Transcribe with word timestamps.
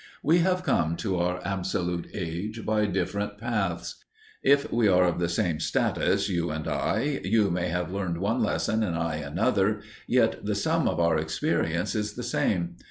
We 0.23 0.39
have 0.39 0.63
come 0.63 0.95
to 0.95 1.19
our 1.19 1.39
Absolute 1.45 2.07
Age 2.15 2.65
by 2.65 2.87
different 2.87 3.37
paths. 3.37 4.03
If 4.41 4.73
we 4.73 4.87
are 4.87 5.03
of 5.03 5.19
the 5.19 5.29
same 5.29 5.59
status, 5.59 6.27
you 6.27 6.49
and 6.49 6.67
I, 6.67 7.21
you 7.23 7.51
may 7.51 7.67
have 7.69 7.91
learned 7.93 8.17
one 8.17 8.41
lesson 8.41 8.81
and 8.81 8.95
I 8.95 9.17
another, 9.17 9.81
yet 10.07 10.43
the 10.43 10.55
sum 10.55 10.87
of 10.87 10.99
our 10.99 11.19
experience 11.19 11.93
is 11.93 12.13
the 12.15 12.23
same. 12.23 12.77